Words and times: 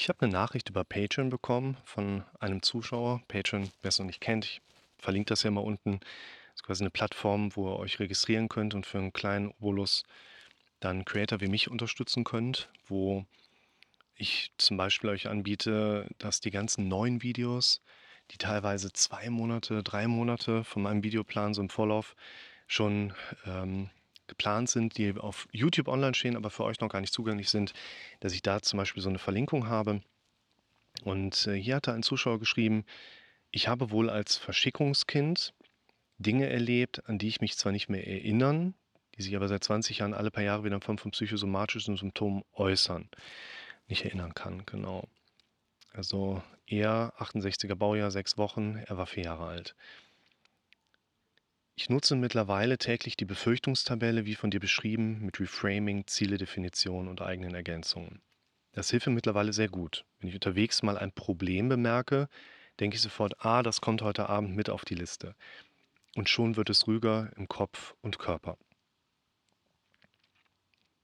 Ich 0.00 0.08
habe 0.08 0.22
eine 0.22 0.32
Nachricht 0.32 0.70
über 0.70 0.82
Patreon 0.82 1.28
bekommen 1.28 1.76
von 1.84 2.24
einem 2.38 2.62
Zuschauer. 2.62 3.20
Patreon, 3.28 3.70
wer 3.82 3.90
es 3.90 3.98
noch 3.98 4.06
nicht 4.06 4.22
kennt, 4.22 4.46
ich 4.46 4.62
verlinke 4.96 5.28
das 5.28 5.42
ja 5.42 5.50
mal 5.50 5.60
unten. 5.60 6.00
Das 6.00 6.54
ist 6.54 6.62
quasi 6.62 6.82
eine 6.84 6.90
Plattform, 6.90 7.54
wo 7.54 7.68
ihr 7.68 7.78
euch 7.78 7.98
registrieren 7.98 8.48
könnt 8.48 8.72
und 8.72 8.86
für 8.86 8.96
einen 8.96 9.12
kleinen 9.12 9.48
Obolus 9.48 10.04
dann 10.80 11.04
Creator 11.04 11.42
wie 11.42 11.48
mich 11.48 11.70
unterstützen 11.70 12.24
könnt, 12.24 12.70
wo 12.86 13.26
ich 14.14 14.52
zum 14.56 14.78
Beispiel 14.78 15.10
euch 15.10 15.28
anbiete, 15.28 16.08
dass 16.16 16.40
die 16.40 16.50
ganzen 16.50 16.88
neuen 16.88 17.20
Videos, 17.20 17.82
die 18.30 18.38
teilweise 18.38 18.94
zwei 18.94 19.28
Monate, 19.28 19.82
drei 19.82 20.08
Monate 20.08 20.64
von 20.64 20.80
meinem 20.80 21.04
Videoplan 21.04 21.52
so 21.52 21.60
im 21.60 21.68
Vorlauf 21.68 22.16
schon 22.66 23.12
ähm, 23.44 23.90
geplant 24.30 24.70
sind, 24.70 24.96
die 24.96 25.14
auf 25.16 25.46
YouTube 25.52 25.88
online 25.88 26.14
stehen, 26.14 26.36
aber 26.36 26.48
für 26.48 26.64
euch 26.64 26.80
noch 26.80 26.88
gar 26.88 27.02
nicht 27.02 27.12
zugänglich 27.12 27.50
sind, 27.50 27.74
dass 28.20 28.32
ich 28.32 28.40
da 28.40 28.62
zum 28.62 28.78
Beispiel 28.78 29.02
so 29.02 29.10
eine 29.10 29.18
Verlinkung 29.18 29.68
habe. 29.68 30.00
Und 31.04 31.46
äh, 31.46 31.54
hier 31.54 31.76
hatte 31.76 31.92
ein 31.92 32.02
Zuschauer 32.02 32.38
geschrieben, 32.38 32.84
ich 33.50 33.68
habe 33.68 33.90
wohl 33.90 34.08
als 34.08 34.36
Verschickungskind 34.36 35.52
Dinge 36.18 36.48
erlebt, 36.48 37.06
an 37.08 37.18
die 37.18 37.28
ich 37.28 37.40
mich 37.40 37.56
zwar 37.56 37.72
nicht 37.72 37.88
mehr 37.88 38.06
erinnern, 38.06 38.74
die 39.16 39.22
sich 39.22 39.34
aber 39.36 39.48
seit 39.48 39.64
20 39.64 39.98
Jahren 39.98 40.14
alle 40.14 40.30
paar 40.30 40.44
Jahre 40.44 40.64
wieder 40.64 40.76
in 40.76 40.82
Form 40.82 40.98
von 40.98 41.10
psychosomatischen 41.10 41.96
Symptomen 41.96 42.42
äußern. 42.54 43.08
Nicht 43.88 44.04
erinnern 44.04 44.34
kann, 44.34 44.64
genau. 44.66 45.08
Also 45.92 46.42
er, 46.66 47.12
68er 47.18 47.74
Baujahr, 47.74 48.10
sechs 48.10 48.38
Wochen, 48.38 48.76
er 48.86 48.96
war 48.96 49.06
vier 49.06 49.24
Jahre 49.24 49.46
alt. 49.46 49.74
Ich 51.80 51.88
nutze 51.88 52.14
mittlerweile 52.14 52.76
täglich 52.76 53.16
die 53.16 53.24
Befürchtungstabelle, 53.24 54.26
wie 54.26 54.34
von 54.34 54.50
dir 54.50 54.60
beschrieben, 54.60 55.24
mit 55.24 55.40
Reframing, 55.40 56.06
Zieledefinition 56.06 57.08
und 57.08 57.22
eigenen 57.22 57.54
Ergänzungen. 57.54 58.20
Das 58.72 58.90
hilft 58.90 59.06
mir 59.06 59.14
mittlerweile 59.14 59.54
sehr 59.54 59.70
gut. 59.70 60.04
Wenn 60.18 60.28
ich 60.28 60.34
unterwegs 60.34 60.82
mal 60.82 60.98
ein 60.98 61.10
Problem 61.10 61.70
bemerke, 61.70 62.28
denke 62.80 62.96
ich 62.96 63.00
sofort, 63.00 63.46
ah, 63.46 63.62
das 63.62 63.80
kommt 63.80 64.02
heute 64.02 64.28
Abend 64.28 64.54
mit 64.54 64.68
auf 64.68 64.84
die 64.84 64.94
Liste. 64.94 65.34
Und 66.16 66.28
schon 66.28 66.56
wird 66.56 66.68
es 66.68 66.86
ruhiger 66.86 67.30
im 67.36 67.48
Kopf 67.48 67.94
und 68.02 68.18
Körper. 68.18 68.58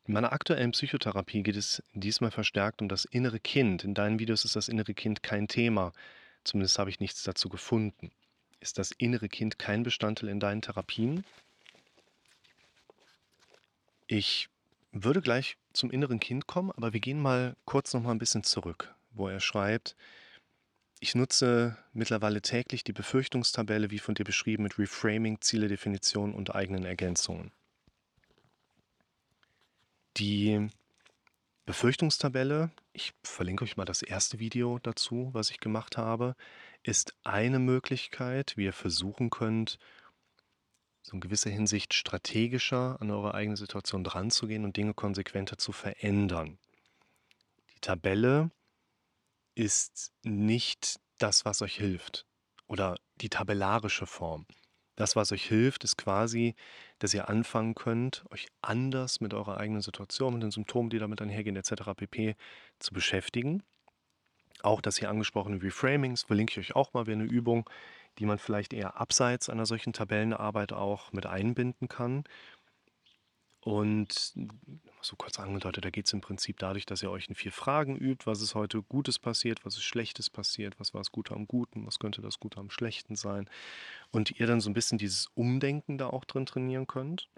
In 0.05 0.13
meiner 0.13 0.35
aktuellen 0.35 0.73
Psychotherapie 0.73 1.43
geht 1.43 1.57
es 1.57 1.83
diesmal 1.95 2.33
verstärkt 2.33 2.83
um 2.83 2.91
das 2.91 3.07
innere 3.07 3.41
Kind. 3.41 3.83
In 3.83 3.95
deinen 3.95 4.19
Videos 4.19 4.45
ist 4.45 4.57
das 4.57 4.69
innere 4.69 4.93
Kind 4.93 5.23
kein 5.23 5.49
Thema. 5.49 5.95
Zumindest 6.45 6.79
habe 6.79 6.91
ich 6.91 7.01
nichts 7.01 7.23
dazu 7.23 7.49
gefunden. 7.49 8.11
Ist 8.61 8.79
das 8.79 8.91
innere 8.93 9.29
Kind 9.29 9.59
kein 9.59 9.83
Bestandteil 9.83 10.29
in 10.29 10.41
deinen 10.41 10.63
Therapien? 10.63 11.25
Ich 14.07 14.49
würde 14.93 15.21
gleich 15.21 15.57
zum 15.73 15.91
inneren 15.91 16.21
Kind 16.21 16.47
kommen, 16.47 16.71
aber 16.71 16.93
wir 16.93 17.01
gehen 17.01 17.21
mal 17.21 17.57
kurz 17.65 17.93
noch 17.93 18.03
mal 18.03 18.13
ein 18.13 18.19
bisschen 18.19 18.45
zurück, 18.45 18.95
wo 19.11 19.29
er 19.29 19.41
schreibt, 19.41 19.97
ich 21.01 21.15
nutze 21.15 21.77
mittlerweile 21.93 22.41
täglich 22.41 22.83
die 22.83 22.95
Befürchtungstabelle, 22.95 23.91
wie 23.91 23.99
von 23.99 24.15
dir 24.15 24.25
beschrieben, 24.25 24.63
mit 24.63 24.79
Reframing, 24.79 25.41
Zieledefinition 25.41 26.35
und 26.35 26.55
eigenen 26.55 26.85
Ergänzungen. 26.87 27.53
Die 30.17 30.71
Befürchtungstabelle, 31.67 32.71
ich 32.95 33.13
verlinke 33.23 33.65
euch 33.65 33.77
mal 33.77 33.85
das 33.85 34.01
erste 34.01 34.39
Video 34.39 34.79
dazu, 34.79 35.29
was 35.33 35.51
ich 35.51 35.61
gemacht 35.61 35.99
habe, 35.99 36.35
ist 36.87 37.17
eine 37.25 37.59
Möglichkeit, 37.59 38.57
wie 38.57 38.65
ihr 38.65 38.73
versuchen 38.73 39.31
könnt, 39.31 39.79
so 41.03 41.15
in 41.15 41.21
gewisser 41.21 41.51
Hinsicht 41.51 41.95
strategischer 41.95 43.01
an 43.01 43.11
eure 43.11 43.35
eigene 43.35 43.57
Situation 43.57 44.05
dran 44.05 44.31
zu 44.31 44.47
gehen 44.47 44.65
und 44.65 44.77
Dinge 44.77 44.95
konsequenter 44.95 45.59
zu 45.59 45.73
verändern. 45.73 46.59
Die 47.75 47.81
Tabelle 47.81 48.51
ist 49.55 50.13
nicht 50.23 51.01
das, 51.19 51.45
was 51.45 51.63
euch 51.63 51.77
hilft 51.77 52.27
oder 52.67 52.97
die 53.17 53.31
tabellarische 53.31 54.07
Form. 54.07 54.47
Das, 54.95 55.17
was 55.17 55.33
euch 55.33 55.45
hilft, 55.45 55.85
ist 55.85 55.97
quasi, 55.97 56.55
dass 56.99 57.13
ihr 57.15 57.29
anfangen 57.29 57.75
könnt, 57.75 58.25
euch 58.31 58.47
anders 58.63 59.21
mit 59.21 59.35
eurer 59.35 59.59
eigenen 59.59 59.83
Situation, 59.83 60.35
mit 60.35 60.43
den 60.43 60.51
Symptomen, 60.51 60.91
die 60.91 60.99
damit 60.99 61.21
einhergehen, 61.21 61.57
etc. 61.57 61.95
pp. 61.97 62.37
zu 62.79 62.95
beschäftigen. 62.95 63.63
Auch 64.63 64.81
das 64.81 64.97
hier 64.97 65.11
angesprochene 65.11 65.63
Reframings 65.63 66.23
verlinke 66.23 66.53
ich 66.53 66.71
euch 66.71 66.77
auch 66.77 66.93
mal 66.95 67.07
wie 67.07 67.13
eine 67.13 67.25
Übung, 67.25 67.69
die 68.19 68.27
man 68.27 68.39
vielleicht 68.39 68.73
eher 68.73 69.01
abseits 69.01 69.49
einer 69.49 69.67
solchen 69.67 69.93
Tabellenarbeit 69.93 70.73
auch 70.73 71.13
mit 71.13 71.27
einbinden 71.27 71.89
kann. 71.89 72.25
Und 73.61 74.33
so 75.03 75.17
kurz 75.17 75.41
angedeutet, 75.41 75.85
da 75.85 75.91
geht 75.91 76.07
es 76.07 76.13
im 76.13 76.21
Prinzip 76.21 76.59
dadurch, 76.61 76.87
dass 76.87 77.03
ihr 77.03 77.11
euch 77.11 77.29
in 77.29 77.35
vier 77.35 77.51
Fragen 77.51 77.97
übt, 77.97 78.25
was 78.25 78.41
ist 78.41 78.55
heute 78.55 78.81
Gutes 78.83 79.19
passiert, 79.19 79.65
was 79.65 79.75
ist 79.77 79.83
Schlechtes 79.83 80.31
passiert, 80.31 80.79
was 80.79 80.95
war 80.95 81.01
das 81.01 81.11
Gute 81.11 81.35
am 81.35 81.49
Guten, 81.49 81.85
was 81.85 81.99
könnte 81.99 82.23
das 82.23 82.39
Gute 82.39 82.61
am 82.61 82.71
Schlechten 82.71 83.17
sein. 83.17 83.51
Und 84.13 84.39
ihr 84.39 84.47
dann 84.47 84.61
so 84.61 84.71
ein 84.71 84.75
bisschen 84.75 84.99
dieses 84.99 85.27
Umdenken 85.35 85.99
da 85.99 86.07
auch 86.07 86.25
drin 86.25 86.47
trainieren 86.47 86.87
könnt. 86.87 87.29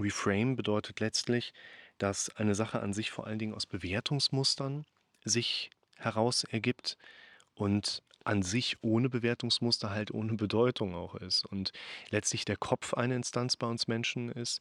Reframe 0.00 0.56
bedeutet 0.56 0.98
letztlich, 0.98 1.54
dass 1.98 2.34
eine 2.36 2.56
Sache 2.56 2.80
an 2.80 2.92
sich 2.92 3.12
vor 3.12 3.28
allen 3.28 3.38
Dingen 3.38 3.54
aus 3.54 3.66
Bewertungsmustern 3.66 4.84
sich 5.24 5.70
heraus 5.98 6.44
ergibt 6.44 6.96
und 7.54 8.02
an 8.24 8.42
sich 8.42 8.76
ohne 8.82 9.08
Bewertungsmuster 9.08 9.90
halt 9.90 10.10
ohne 10.10 10.34
Bedeutung 10.34 10.94
auch 10.94 11.14
ist. 11.14 11.46
Und 11.46 11.72
letztlich 12.10 12.44
der 12.44 12.56
Kopf 12.56 12.94
eine 12.94 13.16
Instanz 13.16 13.56
bei 13.56 13.66
uns 13.66 13.88
Menschen 13.88 14.30
ist, 14.30 14.60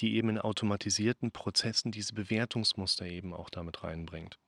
die 0.00 0.16
eben 0.16 0.28
in 0.28 0.38
automatisierten 0.38 1.30
Prozessen 1.30 1.92
diese 1.92 2.14
Bewertungsmuster 2.14 3.06
eben 3.06 3.32
auch 3.32 3.50
damit 3.50 3.82
reinbringt. 3.82 4.38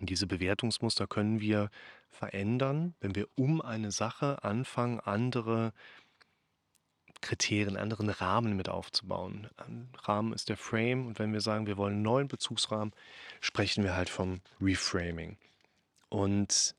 Und 0.00 0.10
diese 0.10 0.26
Bewertungsmuster 0.26 1.06
können 1.06 1.40
wir 1.40 1.70
verändern, 2.08 2.94
wenn 3.00 3.14
wir 3.14 3.28
um 3.34 3.60
eine 3.60 3.90
Sache 3.90 4.42
anfangen, 4.44 5.00
andere 5.00 5.72
Kriterien, 7.20 7.76
anderen 7.76 8.10
Rahmen 8.10 8.56
mit 8.56 8.68
aufzubauen. 8.68 9.48
Ein 9.56 9.88
Rahmen 10.02 10.32
ist 10.32 10.48
der 10.48 10.56
Frame 10.56 11.06
und 11.06 11.18
wenn 11.18 11.32
wir 11.32 11.40
sagen, 11.40 11.66
wir 11.66 11.76
wollen 11.76 11.94
einen 11.94 12.02
neuen 12.02 12.28
Bezugsrahmen, 12.28 12.94
sprechen 13.40 13.84
wir 13.84 13.94
halt 13.94 14.08
vom 14.08 14.40
Reframing. 14.60 15.36
Und 16.08 16.74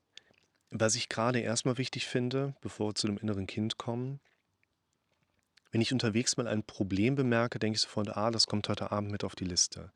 was 0.70 0.94
ich 0.94 1.08
gerade 1.08 1.40
erstmal 1.40 1.78
wichtig 1.78 2.06
finde, 2.06 2.54
bevor 2.60 2.90
wir 2.90 2.94
zu 2.94 3.06
dem 3.06 3.18
inneren 3.18 3.46
Kind 3.46 3.76
kommen, 3.76 4.20
wenn 5.72 5.80
ich 5.80 5.92
unterwegs 5.92 6.36
mal 6.36 6.48
ein 6.48 6.64
Problem 6.64 7.14
bemerke, 7.14 7.58
denke 7.58 7.76
ich 7.76 7.82
sofort, 7.82 8.16
ah, 8.16 8.30
das 8.30 8.46
kommt 8.46 8.68
heute 8.68 8.90
Abend 8.90 9.10
mit 9.10 9.24
auf 9.24 9.36
die 9.36 9.44
Liste. 9.44 9.92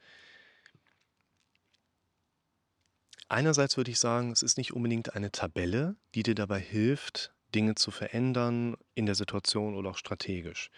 Einerseits 3.29 3.77
würde 3.77 3.91
ich 3.91 3.99
sagen, 3.99 4.31
es 4.31 4.43
ist 4.43 4.59
nicht 4.59 4.73
unbedingt 4.73 5.15
eine 5.15 5.33
Tabelle, 5.33 5.97
die 6.15 6.23
dir 6.23 6.35
dabei 6.35 6.61
hilft, 6.61 7.33
Dinge 7.55 7.75
zu 7.75 7.91
verändern 7.91 8.77
in 8.95 9.07
der 9.07 9.15
Situation 9.15 9.75
oder 9.75 9.91
auch 9.91 9.99
strategisch. 9.99 10.71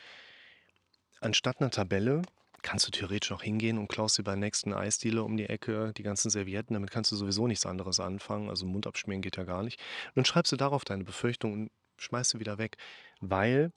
Anstatt 1.20 1.60
einer 1.60 1.70
Tabelle 1.70 2.22
kannst 2.62 2.86
du 2.86 2.90
theoretisch 2.90 3.32
auch 3.32 3.42
hingehen 3.42 3.78
und 3.78 3.88
klaust 3.88 4.18
dir 4.18 4.24
bei 4.24 4.34
nächsten 4.34 4.72
Eisdiele 4.72 5.22
um 5.22 5.36
die 5.36 5.46
Ecke 5.46 5.92
die 5.96 6.02
ganzen 6.02 6.30
Servietten. 6.30 6.74
Damit 6.74 6.90
kannst 6.90 7.12
du 7.12 7.16
sowieso 7.16 7.46
nichts 7.46 7.64
anderes 7.64 8.00
anfangen. 8.00 8.50
Also 8.50 8.66
Mund 8.66 8.86
abschmieren 8.86 9.22
geht 9.22 9.36
ja 9.36 9.44
gar 9.44 9.62
nicht. 9.62 9.80
Und 10.08 10.16
dann 10.16 10.24
schreibst 10.24 10.52
du 10.52 10.56
darauf 10.56 10.84
deine 10.84 11.04
Befürchtung 11.04 11.52
und 11.52 11.70
schmeißt 11.98 12.30
sie 12.30 12.40
wieder 12.40 12.58
weg. 12.58 12.76
Weil 13.20 13.72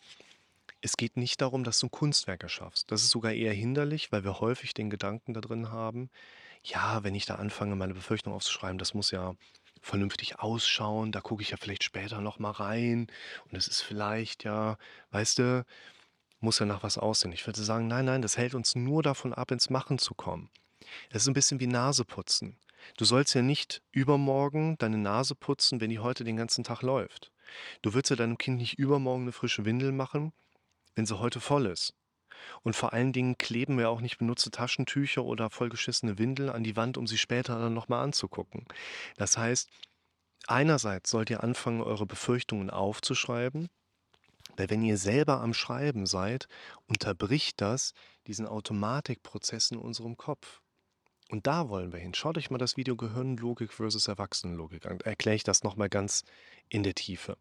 es 0.81 0.97
geht 0.97 1.17
nicht 1.17 1.41
darum, 1.41 1.63
dass 1.63 1.79
du 1.79 1.87
ein 1.87 1.91
Kunstwerk 1.91 2.43
erschaffst. 2.43 2.91
Das 2.91 3.03
ist 3.03 3.09
sogar 3.09 3.33
eher 3.33 3.53
hinderlich, 3.53 4.11
weil 4.11 4.23
wir 4.23 4.39
häufig 4.39 4.73
den 4.73 4.89
Gedanken 4.89 5.33
da 5.33 5.41
drin 5.41 5.71
haben, 5.71 6.09
ja, 6.63 7.03
wenn 7.03 7.15
ich 7.15 7.25
da 7.25 7.35
anfange, 7.35 7.75
meine 7.75 7.93
Befürchtung 7.93 8.33
aufzuschreiben, 8.33 8.77
das 8.77 8.93
muss 8.93 9.11
ja 9.11 9.35
vernünftig 9.81 10.39
ausschauen, 10.39 11.11
da 11.11 11.21
gucke 11.21 11.41
ich 11.41 11.51
ja 11.51 11.57
vielleicht 11.57 11.83
später 11.83 12.21
noch 12.21 12.39
mal 12.39 12.51
rein 12.51 13.07
und 13.45 13.57
es 13.57 13.67
ist 13.67 13.81
vielleicht 13.81 14.43
ja, 14.43 14.77
weißt 15.11 15.39
du, 15.39 15.65
muss 16.39 16.59
ja 16.59 16.65
nach 16.65 16.83
was 16.83 16.97
aussehen. 16.97 17.31
Ich 17.31 17.45
würde 17.45 17.61
sagen, 17.61 17.87
nein, 17.87 18.05
nein, 18.05 18.21
das 18.21 18.37
hält 18.37 18.55
uns 18.55 18.75
nur 18.75 19.03
davon 19.03 19.33
ab, 19.33 19.51
ins 19.51 19.69
Machen 19.69 19.97
zu 19.97 20.13
kommen. 20.13 20.49
Das 21.11 21.23
ist 21.23 21.27
ein 21.27 21.33
bisschen 21.33 21.59
wie 21.59 21.67
Naseputzen. 21.67 22.57
Du 22.97 23.05
sollst 23.05 23.35
ja 23.35 23.41
nicht 23.41 23.81
übermorgen 23.91 24.77
deine 24.77 24.97
Nase 24.97 25.35
putzen, 25.35 25.81
wenn 25.81 25.89
die 25.89 25.99
heute 25.99 26.23
den 26.23 26.37
ganzen 26.37 26.63
Tag 26.63 26.81
läuft. 26.81 27.31
Du 27.81 27.93
würdest 27.93 28.11
ja 28.11 28.15
deinem 28.15 28.37
Kind 28.37 28.57
nicht 28.57 28.79
übermorgen 28.79 29.23
eine 29.23 29.31
frische 29.31 29.65
Windel 29.65 29.91
machen, 29.91 30.33
wenn 30.95 31.05
sie 31.05 31.19
heute 31.19 31.39
voll 31.39 31.65
ist. 31.65 31.93
Und 32.63 32.75
vor 32.75 32.93
allen 32.93 33.13
Dingen 33.13 33.37
kleben 33.37 33.77
wir 33.77 33.89
auch 33.89 34.01
nicht 34.01 34.17
benutzte 34.17 34.51
Taschentücher 34.51 35.23
oder 35.23 35.49
vollgeschissene 35.49 36.17
Windeln 36.17 36.49
an 36.49 36.63
die 36.63 36.75
Wand, 36.75 36.97
um 36.97 37.07
sie 37.07 37.17
später 37.17 37.59
dann 37.59 37.73
nochmal 37.73 38.03
anzugucken. 38.03 38.65
Das 39.17 39.37
heißt, 39.37 39.69
einerseits 40.47 41.09
sollt 41.09 41.29
ihr 41.29 41.43
anfangen, 41.43 41.81
eure 41.81 42.05
Befürchtungen 42.05 42.69
aufzuschreiben, 42.69 43.69
weil 44.57 44.69
wenn 44.69 44.83
ihr 44.83 44.97
selber 44.97 45.41
am 45.41 45.53
Schreiben 45.53 46.05
seid, 46.05 46.47
unterbricht 46.87 47.61
das 47.61 47.93
diesen 48.27 48.45
Automatikprozess 48.45 49.71
in 49.71 49.77
unserem 49.77 50.17
Kopf. 50.17 50.61
Und 51.29 51.45
da 51.45 51.69
wollen 51.69 51.93
wir 51.93 51.99
hin. 51.99 52.15
Schaut 52.15 52.37
euch 52.37 52.49
mal 52.49 52.57
das 52.57 52.75
Video 52.75 52.95
Gehirnlogik 52.95 53.71
versus 53.71 54.07
Erwachsenenlogik 54.07 54.87
an. 54.87 54.99
Erkläre 55.01 55.35
ich 55.35 55.43
das 55.43 55.63
nochmal 55.63 55.87
ganz 55.87 56.23
in 56.69 56.81
der 56.81 56.95
Tiefe. 56.95 57.37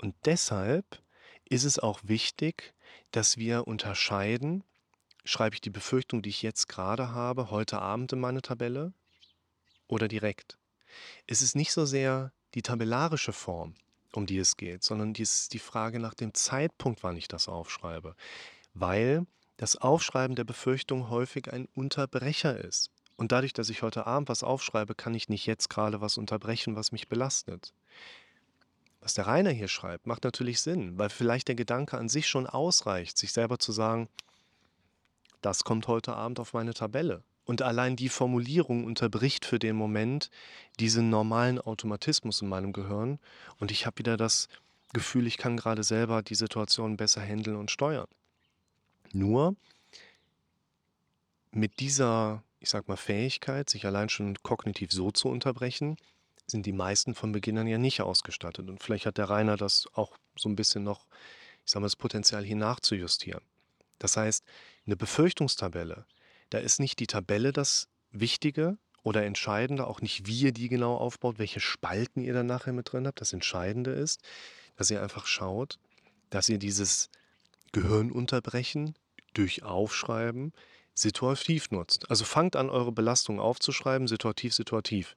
Und 0.00 0.14
deshalb 0.24 1.02
ist 1.44 1.64
es 1.64 1.78
auch 1.78 2.00
wichtig, 2.04 2.74
dass 3.10 3.36
wir 3.36 3.66
unterscheiden, 3.66 4.64
schreibe 5.24 5.54
ich 5.54 5.60
die 5.60 5.70
Befürchtung, 5.70 6.22
die 6.22 6.30
ich 6.30 6.42
jetzt 6.42 6.68
gerade 6.68 7.10
habe, 7.10 7.50
heute 7.50 7.80
Abend 7.80 8.12
in 8.12 8.20
meine 8.20 8.42
Tabelle 8.42 8.92
oder 9.86 10.08
direkt. 10.08 10.58
Es 11.26 11.42
ist 11.42 11.54
nicht 11.54 11.72
so 11.72 11.84
sehr 11.84 12.32
die 12.54 12.62
tabellarische 12.62 13.32
Form, 13.32 13.74
um 14.12 14.26
die 14.26 14.38
es 14.38 14.56
geht, 14.56 14.82
sondern 14.82 15.12
dies 15.12 15.48
die 15.48 15.58
Frage 15.58 16.00
nach 16.00 16.14
dem 16.14 16.34
Zeitpunkt, 16.34 17.02
wann 17.02 17.16
ich 17.16 17.28
das 17.28 17.48
aufschreibe. 17.48 18.14
Weil 18.74 19.26
das 19.56 19.76
Aufschreiben 19.76 20.36
der 20.36 20.44
Befürchtung 20.44 21.10
häufig 21.10 21.52
ein 21.52 21.68
Unterbrecher 21.74 22.56
ist. 22.58 22.90
Und 23.16 23.32
dadurch, 23.32 23.52
dass 23.52 23.68
ich 23.68 23.82
heute 23.82 24.06
Abend 24.06 24.28
was 24.28 24.44
aufschreibe, 24.44 24.94
kann 24.94 25.14
ich 25.14 25.28
nicht 25.28 25.44
jetzt 25.46 25.68
gerade 25.68 26.00
was 26.00 26.16
unterbrechen, 26.16 26.76
was 26.76 26.92
mich 26.92 27.08
belastet. 27.08 27.74
Was 29.08 29.14
der 29.14 29.26
Rainer 29.26 29.52
hier 29.52 29.68
schreibt, 29.68 30.06
macht 30.06 30.24
natürlich 30.24 30.60
Sinn, 30.60 30.98
weil 30.98 31.08
vielleicht 31.08 31.48
der 31.48 31.54
Gedanke 31.54 31.96
an 31.96 32.10
sich 32.10 32.28
schon 32.28 32.46
ausreicht, 32.46 33.16
sich 33.16 33.32
selber 33.32 33.58
zu 33.58 33.72
sagen, 33.72 34.06
das 35.40 35.64
kommt 35.64 35.88
heute 35.88 36.12
Abend 36.12 36.38
auf 36.40 36.52
meine 36.52 36.74
Tabelle. 36.74 37.22
Und 37.46 37.62
allein 37.62 37.96
die 37.96 38.10
Formulierung 38.10 38.84
unterbricht 38.84 39.46
für 39.46 39.58
den 39.58 39.76
Moment 39.76 40.28
diesen 40.78 41.08
normalen 41.08 41.58
Automatismus 41.58 42.42
in 42.42 42.50
meinem 42.50 42.74
Gehirn 42.74 43.18
und 43.58 43.70
ich 43.70 43.86
habe 43.86 43.96
wieder 43.96 44.18
das 44.18 44.46
Gefühl, 44.92 45.26
ich 45.26 45.38
kann 45.38 45.56
gerade 45.56 45.84
selber 45.84 46.22
die 46.22 46.34
Situation 46.34 46.98
besser 46.98 47.22
handeln 47.22 47.56
und 47.56 47.70
steuern. 47.70 48.08
Nur 49.14 49.56
mit 51.50 51.80
dieser, 51.80 52.42
ich 52.60 52.68
sag 52.68 52.88
mal, 52.88 52.98
Fähigkeit, 52.98 53.70
sich 53.70 53.86
allein 53.86 54.10
schon 54.10 54.36
kognitiv 54.42 54.92
so 54.92 55.10
zu 55.10 55.30
unterbrechen, 55.30 55.96
sind 56.50 56.66
die 56.66 56.72
meisten 56.72 57.14
von 57.14 57.32
Beginn 57.32 57.58
an 57.58 57.66
ja 57.66 57.78
nicht 57.78 58.00
ausgestattet. 58.00 58.68
Und 58.68 58.82
vielleicht 58.82 59.06
hat 59.06 59.18
der 59.18 59.28
Rainer 59.28 59.56
das 59.56 59.86
auch 59.92 60.16
so 60.36 60.48
ein 60.48 60.56
bisschen 60.56 60.82
noch, 60.82 61.06
ich 61.64 61.70
sag 61.70 61.80
mal, 61.80 61.86
das 61.86 61.96
Potenzial 61.96 62.44
hier 62.44 62.56
nachzujustieren. 62.56 63.42
Das 63.98 64.16
heißt, 64.16 64.44
eine 64.86 64.96
Befürchtungstabelle, 64.96 66.06
da 66.50 66.58
ist 66.58 66.80
nicht 66.80 66.98
die 67.00 67.06
Tabelle 67.06 67.52
das 67.52 67.88
Wichtige 68.10 68.78
oder 69.02 69.24
Entscheidende, 69.24 69.86
auch 69.86 70.00
nicht 70.00 70.26
wie 70.26 70.40
ihr 70.40 70.52
die 70.52 70.68
genau 70.68 70.96
aufbaut, 70.96 71.38
welche 71.38 71.60
Spalten 71.60 72.22
ihr 72.22 72.32
dann 72.32 72.46
nachher 72.46 72.72
mit 72.72 72.92
drin 72.92 73.06
habt. 73.06 73.20
Das 73.20 73.32
Entscheidende 73.32 73.90
ist, 73.90 74.22
dass 74.76 74.90
ihr 74.90 75.02
einfach 75.02 75.26
schaut, 75.26 75.78
dass 76.30 76.48
ihr 76.48 76.58
dieses 76.58 77.10
Gehirnunterbrechen 77.72 78.94
durch 79.34 79.62
Aufschreiben 79.62 80.52
situativ 80.94 81.70
nutzt. 81.70 82.10
Also 82.10 82.24
fangt 82.24 82.56
an, 82.56 82.70
eure 82.70 82.92
Belastung 82.92 83.40
aufzuschreiben, 83.40 84.08
situativ, 84.08 84.54
situativ. 84.54 85.16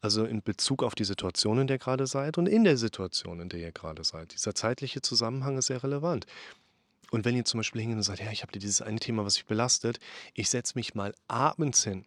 Also 0.00 0.24
in 0.24 0.42
Bezug 0.42 0.82
auf 0.82 0.94
die 0.94 1.04
Situation, 1.04 1.58
in 1.58 1.66
der 1.66 1.76
ihr 1.76 1.80
gerade 1.80 2.06
seid 2.06 2.38
und 2.38 2.46
in 2.46 2.64
der 2.64 2.76
Situation, 2.76 3.40
in 3.40 3.48
der 3.48 3.60
ihr 3.60 3.72
gerade 3.72 4.04
seid. 4.04 4.32
Dieser 4.34 4.54
zeitliche 4.54 5.00
Zusammenhang 5.02 5.58
ist 5.58 5.66
sehr 5.66 5.82
relevant. 5.82 6.26
Und 7.10 7.24
wenn 7.24 7.36
ihr 7.36 7.44
zum 7.44 7.58
Beispiel 7.58 7.80
hingeht 7.80 7.98
und 7.98 8.02
sagt, 8.02 8.20
ja, 8.20 8.30
ich 8.32 8.42
habe 8.42 8.52
dieses 8.52 8.82
eine 8.82 8.98
Thema, 8.98 9.24
was 9.24 9.36
mich 9.36 9.46
belastet, 9.46 9.98
ich 10.34 10.50
setze 10.50 10.72
mich 10.74 10.94
mal 10.94 11.14
abends 11.28 11.84
hin 11.84 12.04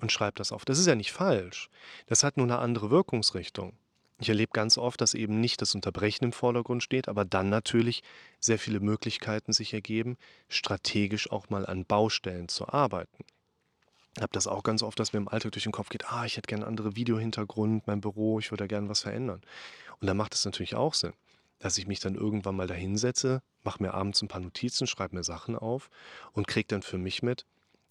und 0.00 0.12
schreibe 0.12 0.36
das 0.36 0.52
auf. 0.52 0.64
Das 0.64 0.78
ist 0.78 0.86
ja 0.86 0.94
nicht 0.94 1.12
falsch. 1.12 1.70
Das 2.06 2.22
hat 2.22 2.36
nur 2.36 2.46
eine 2.46 2.58
andere 2.58 2.90
Wirkungsrichtung. 2.90 3.72
Ich 4.18 4.28
erlebe 4.28 4.52
ganz 4.52 4.78
oft, 4.78 5.00
dass 5.00 5.14
eben 5.14 5.40
nicht 5.40 5.62
das 5.62 5.74
Unterbrechen 5.74 6.26
im 6.26 6.32
Vordergrund 6.32 6.82
steht, 6.82 7.08
aber 7.08 7.24
dann 7.24 7.48
natürlich 7.48 8.04
sehr 8.38 8.58
viele 8.58 8.78
Möglichkeiten 8.78 9.52
sich 9.52 9.74
ergeben, 9.74 10.16
strategisch 10.48 11.32
auch 11.32 11.50
mal 11.50 11.66
an 11.66 11.84
Baustellen 11.84 12.48
zu 12.48 12.68
arbeiten. 12.68 13.24
Ich 14.16 14.22
habe 14.22 14.32
das 14.32 14.46
auch 14.46 14.62
ganz 14.62 14.82
oft, 14.82 14.98
dass 15.00 15.12
mir 15.12 15.18
im 15.18 15.28
Alltag 15.28 15.52
durch 15.52 15.62
den 15.62 15.72
Kopf 15.72 15.88
geht, 15.88 16.10
ah, 16.10 16.26
ich 16.26 16.36
hätte 16.36 16.46
gerne 16.46 16.64
einen 16.64 16.72
anderen 16.72 16.96
Videohintergrund, 16.96 17.86
mein 17.86 18.02
Büro, 18.02 18.38
ich 18.38 18.50
würde 18.50 18.64
da 18.64 18.66
gerne 18.66 18.88
was 18.88 19.00
verändern. 19.00 19.40
Und 20.00 20.06
da 20.06 20.14
macht 20.14 20.34
es 20.34 20.44
natürlich 20.44 20.74
auch 20.74 20.94
Sinn, 20.94 21.14
dass 21.58 21.78
ich 21.78 21.86
mich 21.86 22.00
dann 22.00 22.14
irgendwann 22.14 22.56
mal 22.56 22.66
da 22.66 22.74
hinsetze, 22.74 23.42
mache 23.62 23.82
mir 23.82 23.94
abends 23.94 24.20
ein 24.20 24.28
paar 24.28 24.40
Notizen, 24.40 24.86
schreibe 24.86 25.16
mir 25.16 25.24
Sachen 25.24 25.56
auf 25.56 25.88
und 26.32 26.46
kriege 26.46 26.66
dann 26.68 26.82
für 26.82 26.98
mich 26.98 27.22
mit, 27.22 27.46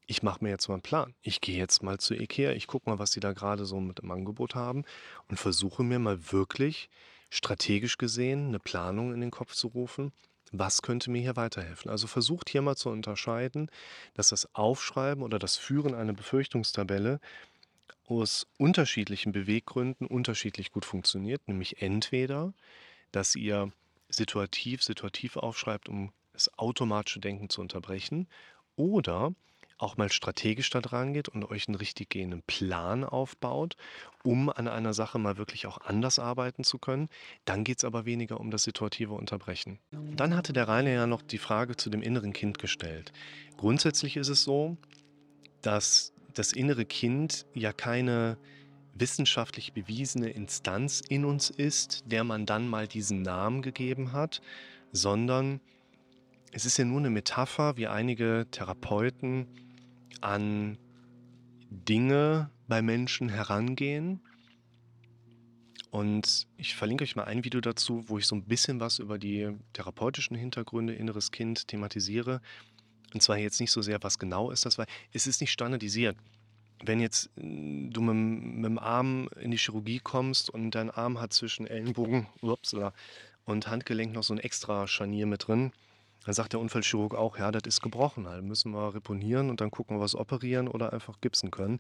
ich 0.06 0.24
mache 0.24 0.44
mir 0.44 0.50
jetzt 0.50 0.68
mal 0.68 0.76
einen 0.76 0.84
Plan. 0.84 1.16
Ich 1.22 1.42
gehe 1.42 1.58
jetzt 1.58 1.82
mal 1.82 1.98
zu 1.98 2.14
Ikea, 2.14 2.52
ich 2.52 2.68
gucke 2.68 2.90
mal, 2.90 3.00
was 3.00 3.12
die 3.12 3.20
da 3.20 3.32
gerade 3.32 3.66
so 3.66 3.80
mit 3.80 4.00
im 4.00 4.12
Angebot 4.12 4.56
haben 4.56 4.84
und 5.30 5.40
versuche 5.40 5.84
mir 5.84 6.00
mal 6.00 6.32
wirklich 6.32 6.90
strategisch 7.30 7.98
gesehen 7.98 8.50
eine 8.50 8.60
Planung 8.60 9.14
in 9.14 9.22
den 9.22 9.32
Kopf 9.32 9.54
zu 9.54 9.68
rufen. 9.70 10.12
Was 10.52 10.82
könnte 10.82 11.10
mir 11.10 11.22
hier 11.22 11.36
weiterhelfen? 11.38 11.90
Also 11.90 12.08
versucht 12.08 12.50
hier 12.50 12.62
mal 12.62 12.76
zu 12.76 12.90
unterscheiden, 12.90 13.70
dass 14.14 14.30
das 14.30 14.54
Aufschreiben 14.54 15.24
oder 15.24 15.40
das 15.40 15.58
Führen 15.58 15.96
einer 15.96 16.14
Befürchtungstabelle 16.14 17.20
aus 18.06 18.48
unterschiedlichen 18.58 19.32
Beweggründen 19.32 20.08
unterschiedlich 20.08 20.72
gut 20.72 20.84
funktioniert. 20.84 21.48
Nämlich 21.48 21.82
entweder, 21.82 22.54
dass 23.14 23.36
ihr 23.36 23.72
situativ, 24.10 24.84
situativ 24.84 25.38
aufschreibt, 25.38 25.88
um 25.88 26.12
das 26.34 26.58
automatische 26.58 27.22
Denken 27.22 27.50
zu 27.50 27.62
unterbrechen, 27.62 28.28
oder 28.76 29.34
auch 29.82 29.98
mal 29.98 30.12
strategisch 30.12 30.70
da 30.70 30.82
dran 30.82 31.14
geht 31.14 31.30
und 31.30 31.50
euch 31.50 31.68
einen 31.68 31.76
richtig 31.76 32.10
gehenden 32.10 32.44
Plan 32.44 33.04
aufbaut, 33.04 33.76
um 34.24 34.50
an 34.50 34.68
einer 34.68 34.94
Sache 34.94 35.18
mal 35.18 35.38
wirklich 35.38 35.66
auch 35.66 35.80
anders 35.80 36.20
arbeiten 36.20 36.64
zu 36.64 36.78
können. 36.78 37.10
Dann 37.46 37.64
geht 37.64 37.80
es 37.80 37.84
aber 37.84 38.06
weniger 38.06 38.40
um 38.40 38.52
das 38.52 38.64
situative 38.64 39.14
Unterbrechen. 39.14 39.80
Dann 40.16 40.36
hatte 40.36 40.54
der 40.54 40.68
Rainer 40.68 40.92
ja 40.92 41.08
noch 41.08 41.22
die 41.22 41.40
Frage 41.40 41.76
zu 41.76 41.90
dem 41.90 42.02
inneren 42.02 42.34
Kind 42.34 42.60
gestellt. 42.60 43.12
Grundsätzlich 43.58 44.18
ist 44.18 44.30
es 44.30 44.44
so, 44.44 44.78
dass 45.62 46.14
das 46.34 46.54
innere 46.54 46.86
Kind 46.86 47.46
ja 47.54 47.74
keine 47.74 48.38
wissenschaftlich 48.94 49.74
bewiesene 49.74 50.30
Instanz 50.30 51.02
in 51.08 51.26
uns 51.26 51.50
ist, 51.50 52.04
der 52.06 52.24
man 52.24 52.46
dann 52.46 52.68
mal 52.68 52.88
diesen 52.88 53.22
Namen 53.22 53.62
gegeben 53.62 54.12
hat, 54.12 54.42
sondern 54.92 55.60
es 56.52 56.66
ist 56.66 56.78
ja 56.78 56.86
nur 56.86 57.00
eine 57.00 57.10
Metapher, 57.10 57.78
wie 57.78 57.88
einige 57.88 58.46
Therapeuten 58.52 59.48
an 60.20 60.78
Dinge 61.70 62.50
bei 62.68 62.82
Menschen 62.82 63.30
herangehen. 63.30 64.22
Und 65.90 66.48
ich 66.58 66.76
verlinke 66.76 67.04
euch 67.04 67.16
mal 67.16 67.26
ein 67.26 67.44
Video 67.44 67.60
dazu, 67.60 68.08
wo 68.08 68.18
ich 68.18 68.26
so 68.26 68.36
ein 68.36 68.46
bisschen 68.46 68.80
was 68.80 69.00
über 69.00 69.18
die 69.18 69.50
therapeutischen 69.74 70.38
Hintergründe 70.38 70.94
inneres 70.94 71.32
Kind 71.32 71.68
thematisiere. 71.68 72.42
Und 73.14 73.22
zwar 73.22 73.38
jetzt 73.38 73.60
nicht 73.60 73.72
so 73.72 73.82
sehr, 73.82 74.02
was 74.02 74.20
genau 74.20 74.52
ist 74.52 74.66
das, 74.66 74.78
weil 74.78 74.88
es 75.12 75.28
ist 75.28 75.42
nicht 75.42 75.52
standardisiert. 75.52 76.16
Wenn 76.84 77.00
jetzt 77.00 77.30
äh, 77.38 77.90
du 77.90 78.02
mit, 78.02 78.16
mit 78.16 78.66
dem 78.66 78.80
Arm 78.80 79.30
in 79.40 79.52
die 79.52 79.58
Chirurgie 79.58 80.00
kommst 80.00 80.50
und 80.50 80.72
dein 80.72 80.90
Arm 80.90 81.20
hat 81.20 81.34
zwischen 81.34 81.68
Ellenbogen 81.68 82.28
ups, 82.42 82.76
und 83.44 83.68
Handgelenk 83.68 84.14
noch 84.14 84.24
so 84.24 84.34
ein 84.34 84.40
extra 84.40 84.88
Scharnier 84.88 85.26
mit 85.26 85.48
drin, 85.48 85.72
dann 86.26 86.34
sagt 86.34 86.54
der 86.54 86.60
Unfallchirurg 86.60 87.16
auch, 87.16 87.38
ja, 87.38 87.52
das 87.52 87.64
ist 87.66 87.82
gebrochen, 87.82 88.28
halt 88.28 88.44
müssen 88.44 88.72
wir 88.72 88.94
reponieren 88.94 89.50
und 89.50 89.62
dann 89.62 89.72
gucken, 89.72 90.00
was 90.00 90.16
operieren 90.16 90.68
oder 90.68 90.94
einfach 90.94 91.20
gipsen 91.22 91.52
können. 91.52 91.80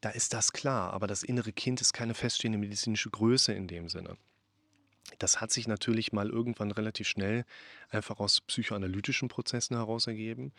Da 0.00 0.10
ist 0.10 0.34
das 0.34 0.52
klar, 0.52 0.92
aber 0.92 1.06
das 1.06 1.22
innere 1.22 1.52
Kind 1.52 1.80
ist 1.80 1.92
keine 1.92 2.14
feststehende 2.14 2.58
medizinische 2.58 3.10
Größe 3.10 3.52
in 3.52 3.68
dem 3.68 3.88
Sinne. 3.88 4.16
Das 5.18 5.40
hat 5.40 5.52
sich 5.52 5.68
natürlich 5.68 6.12
mal 6.12 6.30
irgendwann 6.30 6.70
relativ 6.70 7.08
schnell 7.08 7.44
einfach 7.90 8.18
aus 8.18 8.40
psychoanalytischen 8.40 9.28
Prozessen 9.28 9.76
heraus 9.76 10.06
ergeben, 10.06 10.52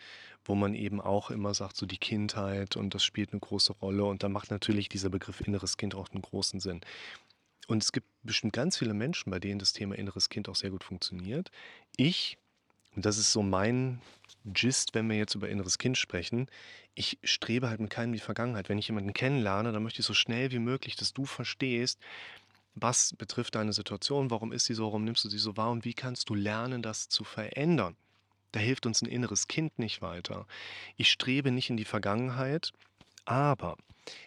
wo 0.44 0.54
man 0.54 0.74
eben 0.74 1.00
auch 1.00 1.30
immer 1.30 1.54
sagt, 1.54 1.76
so 1.76 1.86
die 1.86 1.98
Kindheit 1.98 2.76
und 2.76 2.94
das 2.94 3.04
spielt 3.04 3.32
eine 3.32 3.40
große 3.40 3.72
Rolle 3.74 4.04
und 4.04 4.22
da 4.22 4.28
macht 4.28 4.50
natürlich 4.50 4.88
dieser 4.88 5.10
Begriff 5.10 5.40
inneres 5.40 5.76
Kind 5.76 5.94
auch 5.94 6.10
einen 6.10 6.22
großen 6.22 6.60
Sinn. 6.60 6.80
Und 7.66 7.82
es 7.82 7.92
gibt 7.92 8.06
bestimmt 8.22 8.52
ganz 8.52 8.78
viele 8.78 8.94
Menschen, 8.94 9.30
bei 9.30 9.38
denen 9.38 9.58
das 9.58 9.72
Thema 9.72 9.96
inneres 9.96 10.28
Kind 10.28 10.48
auch 10.48 10.56
sehr 10.56 10.70
gut 10.70 10.84
funktioniert. 10.84 11.50
Ich 11.96 12.38
und 12.96 13.04
das 13.04 13.18
ist 13.18 13.32
so 13.32 13.42
mein 13.42 14.00
Gist, 14.44 14.94
wenn 14.94 15.08
wir 15.08 15.16
jetzt 15.16 15.34
über 15.34 15.48
inneres 15.48 15.78
Kind 15.78 15.98
sprechen. 15.98 16.48
Ich 16.94 17.18
strebe 17.24 17.68
halt 17.68 17.80
mit 17.80 17.90
keinem 17.90 18.12
die 18.12 18.18
Vergangenheit. 18.18 18.68
Wenn 18.68 18.78
ich 18.78 18.88
jemanden 18.88 19.12
kennenlerne, 19.12 19.72
dann 19.72 19.82
möchte 19.82 20.00
ich 20.00 20.06
so 20.06 20.14
schnell 20.14 20.52
wie 20.52 20.58
möglich, 20.58 20.96
dass 20.96 21.12
du 21.12 21.24
verstehst, 21.24 21.98
was 22.74 23.14
betrifft 23.16 23.54
deine 23.54 23.72
Situation, 23.72 24.30
warum 24.30 24.52
ist 24.52 24.66
sie 24.66 24.74
so, 24.74 24.84
warum 24.84 25.04
nimmst 25.04 25.24
du 25.24 25.28
sie 25.28 25.38
so 25.38 25.56
wahr 25.56 25.70
und 25.70 25.84
wie 25.84 25.94
kannst 25.94 26.28
du 26.28 26.34
lernen, 26.34 26.82
das 26.82 27.08
zu 27.08 27.24
verändern. 27.24 27.96
Da 28.52 28.60
hilft 28.60 28.86
uns 28.86 29.02
ein 29.02 29.08
inneres 29.08 29.48
Kind 29.48 29.78
nicht 29.78 30.02
weiter. 30.02 30.46
Ich 30.96 31.10
strebe 31.10 31.50
nicht 31.50 31.70
in 31.70 31.76
die 31.76 31.84
Vergangenheit, 31.84 32.72
aber 33.24 33.76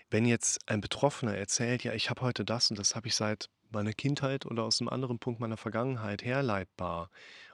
wenn 0.09 0.25
jetzt 0.25 0.67
ein 0.67 0.81
Betroffener 0.81 1.35
erzählt, 1.35 1.83
ja, 1.83 1.93
ich 1.93 2.09
habe 2.09 2.21
heute 2.21 2.43
das 2.43 2.69
und 2.69 2.79
das 2.79 2.95
habe 2.95 3.07
ich 3.07 3.15
seit 3.15 3.49
meiner 3.69 3.93
Kindheit 3.93 4.45
oder 4.45 4.63
aus 4.63 4.81
einem 4.81 4.89
anderen 4.89 5.19
Punkt 5.19 5.39
meiner 5.39 5.57
Vergangenheit 5.57 6.23
herleitbar, 6.23 7.09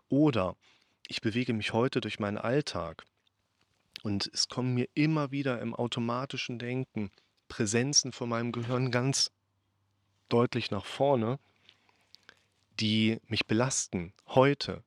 oder 0.10 0.56
ich 1.08 1.22
bewege 1.22 1.54
mich 1.54 1.74
heute 1.74 2.02
durch 2.02 2.20
meinen 2.20 2.38
Alltag 2.38 3.06
und 4.04 4.30
es 4.34 4.48
kommen 4.50 4.74
mir 4.74 4.88
immer 4.94 5.32
wieder 5.32 5.62
im 5.62 5.74
automatischen 5.74 6.60
Denken 6.60 7.12
Präsenzen 7.48 8.12
von 8.12 8.30
meinem 8.30 8.52
Gehirn 8.52 8.92
ganz 8.92 9.32
deutlich 10.30 10.72
nach 10.72 10.86
vorne, 10.86 11.40
die 12.80 13.20
mich 13.28 13.46
belasten 13.46 14.14
heute. 14.28 14.84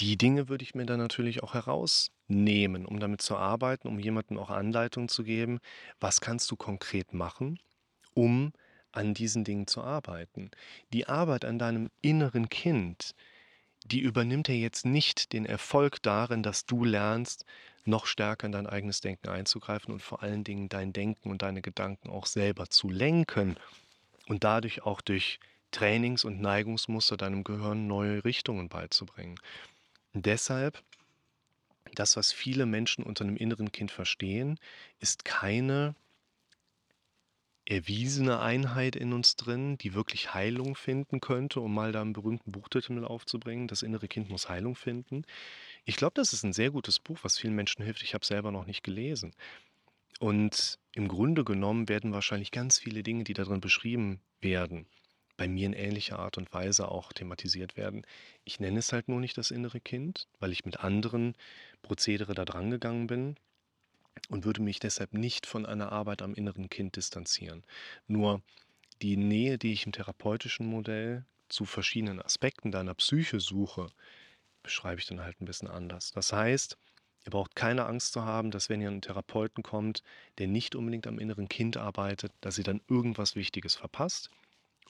Die 0.00 0.16
Dinge 0.16 0.48
würde 0.48 0.62
ich 0.62 0.74
mir 0.74 0.86
dann 0.86 0.98
natürlich 0.98 1.42
auch 1.42 1.54
herausnehmen, 1.54 2.86
um 2.86 3.00
damit 3.00 3.22
zu 3.22 3.36
arbeiten, 3.36 3.88
um 3.88 3.98
jemandem 3.98 4.38
auch 4.38 4.50
Anleitungen 4.50 5.08
zu 5.08 5.24
geben, 5.24 5.60
was 6.00 6.20
kannst 6.20 6.50
du 6.50 6.56
konkret 6.56 7.14
machen, 7.14 7.58
um 8.14 8.52
an 8.92 9.14
diesen 9.14 9.44
Dingen 9.44 9.66
zu 9.66 9.82
arbeiten. 9.82 10.50
Die 10.92 11.06
Arbeit 11.06 11.44
an 11.44 11.58
deinem 11.58 11.90
inneren 12.00 12.48
Kind, 12.48 13.14
die 13.86 14.00
übernimmt 14.00 14.48
ja 14.48 14.54
jetzt 14.54 14.84
nicht 14.84 15.32
den 15.32 15.46
Erfolg 15.46 16.02
darin, 16.02 16.42
dass 16.42 16.66
du 16.66 16.84
lernst, 16.84 17.44
noch 17.84 18.06
stärker 18.06 18.46
in 18.46 18.52
dein 18.52 18.66
eigenes 18.66 19.00
Denken 19.00 19.28
einzugreifen 19.28 19.94
und 19.94 20.02
vor 20.02 20.22
allen 20.22 20.44
Dingen 20.44 20.68
dein 20.68 20.92
Denken 20.92 21.30
und 21.30 21.42
deine 21.42 21.62
Gedanken 21.62 22.10
auch 22.10 22.26
selber 22.26 22.68
zu 22.68 22.88
lenken. 22.90 23.56
und 24.26 24.44
dadurch 24.44 24.82
auch 24.82 25.00
durch 25.00 25.40
Trainings 25.70 26.22
und 26.22 26.40
Neigungsmuster 26.40 27.16
deinem 27.16 27.44
Gehirn 27.44 27.86
neue 27.86 28.24
Richtungen 28.24 28.68
beizubringen. 28.68 29.40
Deshalb 30.12 30.82
das, 31.94 32.16
was 32.16 32.32
viele 32.32 32.66
Menschen 32.66 33.04
unter 33.04 33.24
einem 33.24 33.36
inneren 33.36 33.72
Kind 33.72 33.90
verstehen, 33.90 34.58
ist 35.00 35.24
keine 35.24 35.94
erwiesene 37.68 38.40
Einheit 38.40 38.96
in 38.96 39.12
uns 39.12 39.36
drin, 39.36 39.76
die 39.76 39.92
wirklich 39.92 40.32
Heilung 40.32 40.74
finden 40.74 41.20
könnte, 41.20 41.60
um 41.60 41.74
mal 41.74 41.92
da 41.92 42.00
einen 42.00 42.14
berühmten 42.14 42.50
Buchtitel 42.50 43.04
aufzubringen. 43.04 43.68
Das 43.68 43.82
innere 43.82 44.08
Kind 44.08 44.30
muss 44.30 44.48
Heilung 44.48 44.74
finden. 44.74 45.24
Ich 45.84 45.96
glaube, 45.96 46.14
das 46.14 46.32
ist 46.32 46.44
ein 46.44 46.54
sehr 46.54 46.70
gutes 46.70 46.98
Buch, 46.98 47.18
was 47.22 47.38
vielen 47.38 47.54
Menschen 47.54 47.84
hilft. 47.84 48.02
Ich 48.02 48.14
habe 48.14 48.22
es 48.22 48.28
selber 48.28 48.52
noch 48.52 48.64
nicht 48.64 48.82
gelesen. 48.82 49.32
Und 50.18 50.78
im 50.94 51.08
Grunde 51.08 51.44
genommen 51.44 51.90
werden 51.90 52.12
wahrscheinlich 52.12 52.52
ganz 52.52 52.78
viele 52.78 53.02
Dinge, 53.02 53.24
die 53.24 53.34
darin 53.34 53.60
beschrieben 53.60 54.20
werden, 54.40 54.86
bei 55.36 55.46
mir 55.46 55.66
in 55.66 55.74
ähnlicher 55.74 56.18
Art 56.18 56.38
und 56.38 56.52
Weise 56.54 56.88
auch 56.90 57.12
thematisiert 57.12 57.76
werden. 57.76 58.02
Ich 58.44 58.60
nenne 58.60 58.78
es 58.78 58.94
halt 58.94 59.08
nur 59.08 59.20
nicht 59.20 59.36
das 59.36 59.50
innere 59.50 59.80
Kind, 59.80 60.26
weil 60.40 60.52
ich 60.52 60.64
mit 60.64 60.80
anderen 60.80 61.34
Prozedere 61.82 62.34
da 62.34 62.46
dran 62.46 62.70
gegangen 62.70 63.06
bin 63.08 63.36
und 64.28 64.44
würde 64.44 64.62
mich 64.62 64.78
deshalb 64.80 65.14
nicht 65.14 65.46
von 65.46 65.66
einer 65.66 65.92
Arbeit 65.92 66.22
am 66.22 66.34
inneren 66.34 66.68
Kind 66.68 66.96
distanzieren. 66.96 67.64
Nur 68.06 68.42
die 69.02 69.16
Nähe, 69.16 69.58
die 69.58 69.72
ich 69.72 69.86
im 69.86 69.92
therapeutischen 69.92 70.66
Modell 70.66 71.24
zu 71.48 71.64
verschiedenen 71.64 72.20
Aspekten 72.20 72.70
deiner 72.72 72.94
Psyche 72.94 73.40
suche, 73.40 73.90
beschreibe 74.62 75.00
ich 75.00 75.06
dann 75.06 75.20
halt 75.20 75.40
ein 75.40 75.46
bisschen 75.46 75.68
anders. 75.68 76.10
Das 76.12 76.32
heißt, 76.32 76.76
ihr 77.24 77.30
braucht 77.30 77.54
keine 77.54 77.86
Angst 77.86 78.12
zu 78.12 78.24
haben, 78.24 78.50
dass 78.50 78.68
wenn 78.68 78.80
ihr 78.80 78.88
einen 78.88 79.02
Therapeuten 79.02 79.62
kommt, 79.62 80.02
der 80.38 80.48
nicht 80.48 80.74
unbedingt 80.74 81.06
am 81.06 81.18
inneren 81.18 81.48
Kind 81.48 81.76
arbeitet, 81.76 82.32
dass 82.40 82.58
ihr 82.58 82.64
dann 82.64 82.80
irgendwas 82.88 83.36
Wichtiges 83.36 83.74
verpasst. 83.76 84.30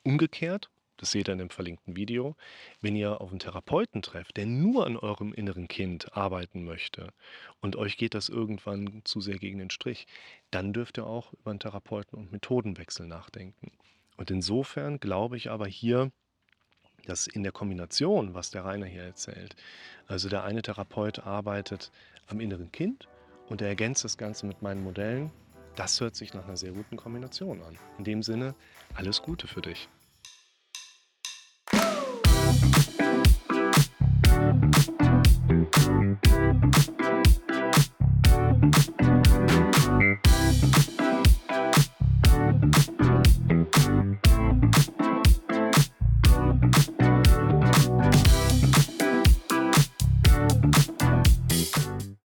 Umgekehrt, 0.02 0.70
das 0.98 1.12
seht 1.12 1.28
ihr 1.28 1.32
in 1.32 1.38
dem 1.38 1.50
verlinkten 1.50 1.96
Video, 1.96 2.36
wenn 2.80 2.94
ihr 2.94 3.20
auf 3.20 3.30
einen 3.30 3.38
Therapeuten 3.38 4.02
trefft, 4.02 4.36
der 4.36 4.46
nur 4.46 4.86
an 4.86 4.96
eurem 4.96 5.32
inneren 5.32 5.68
Kind 5.68 6.14
arbeiten 6.16 6.64
möchte 6.64 7.08
und 7.60 7.76
euch 7.76 7.96
geht 7.96 8.14
das 8.14 8.28
irgendwann 8.28 9.00
zu 9.04 9.20
sehr 9.20 9.38
gegen 9.38 9.58
den 9.58 9.70
Strich, 9.70 10.06
dann 10.50 10.72
dürft 10.72 10.98
ihr 10.98 11.06
auch 11.06 11.32
über 11.32 11.50
einen 11.50 11.60
Therapeuten 11.60 12.18
und 12.18 12.32
Methodenwechsel 12.32 13.06
nachdenken. 13.06 13.72
Und 14.16 14.30
insofern 14.30 14.98
glaube 15.00 15.36
ich 15.36 15.50
aber 15.50 15.66
hier, 15.66 16.10
dass 17.06 17.26
in 17.26 17.44
der 17.44 17.52
Kombination, 17.52 18.34
was 18.34 18.50
der 18.50 18.64
Rainer 18.64 18.86
hier 18.86 19.04
erzählt, 19.04 19.56
also 20.06 20.28
der 20.28 20.44
eine 20.44 20.62
Therapeut 20.62 21.20
arbeitet 21.20 21.90
am 22.26 22.40
inneren 22.40 22.72
Kind 22.72 23.08
und 23.48 23.62
er 23.62 23.68
ergänzt 23.68 24.04
das 24.04 24.18
Ganze 24.18 24.46
mit 24.46 24.60
meinen 24.60 24.82
Modellen, 24.82 25.30
das 25.76 26.00
hört 26.00 26.16
sich 26.16 26.34
nach 26.34 26.44
einer 26.44 26.56
sehr 26.56 26.72
guten 26.72 26.96
Kombination 26.96 27.62
an. 27.62 27.78
In 27.98 28.04
dem 28.04 28.24
Sinne, 28.24 28.56
alles 28.94 29.22
Gute 29.22 29.46
für 29.46 29.62
dich. 29.62 29.88